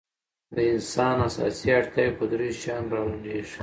[0.55, 3.57] د انسان اساسي اړتیاوې په درېو شیانو رالنډېږي.